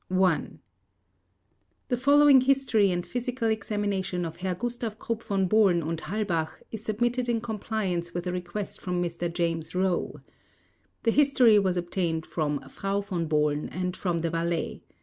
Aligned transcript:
The 0.09 0.59
following 1.95 2.41
history 2.41 2.89
and 2.89 3.05
physical 3.05 3.49
examination 3.49 4.25
of 4.25 4.37
Herr 4.37 4.55
Gustav 4.55 4.97
Krupp 4.97 5.21
von 5.21 5.47
Bohlen 5.47 5.83
und 5.83 6.01
Halbach 6.01 6.59
is 6.71 6.83
submitted 6.83 7.29
in 7.29 7.39
compliance 7.39 8.11
with 8.11 8.25
a 8.25 8.31
request 8.31 8.81
from 8.81 8.99
Mr. 8.99 9.31
James 9.31 9.75
Rowe. 9.75 10.19
The 11.03 11.11
history 11.11 11.59
was 11.59 11.77
obtained 11.77 12.25
from 12.25 12.67
Frau 12.67 13.01
Von 13.01 13.27
Bohlen 13.27 13.69
and 13.71 13.95
from 13.95 14.21
the 14.21 14.31
valet. 14.31 14.81